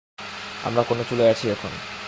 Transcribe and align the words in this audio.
আমরা 0.63 0.81
কোন 0.83 0.99
চুলোয় 1.09 1.31
আছি 1.31 1.45
এখন? 1.49 1.71